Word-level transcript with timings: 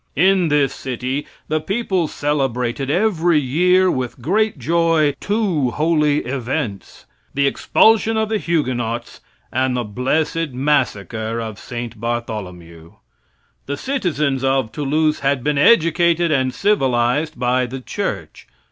In 0.15 0.47
this 0.47 0.73
city 0.73 1.27
the 1.47 1.61
people 1.61 2.07
celebrated 2.07 2.89
every 2.89 3.39
year 3.39 3.91
with 3.91 4.19
great 4.19 4.57
joy 4.57 5.13
two 5.19 5.69
holy 5.69 6.25
events: 6.25 7.05
The 7.35 7.45
expulsion 7.45 8.17
of 8.17 8.27
the 8.29 8.39
Huguenots 8.39 9.21
and 9.51 9.77
the 9.77 9.83
blessed 9.83 10.53
massacre 10.53 11.39
of 11.39 11.59
St. 11.59 11.99
Bartholomew. 12.01 12.93
The 13.67 13.77
citizens 13.77 14.43
of 14.43 14.71
Toulouse 14.71 15.19
had 15.19 15.43
been 15.43 15.59
educated 15.59 16.31
and 16.31 16.51
civilized 16.51 17.37
by 17.39 17.67
the 17.67 17.79
church. 17.79 18.47